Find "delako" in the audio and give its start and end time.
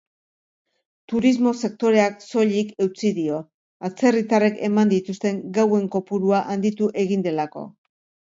7.31-7.69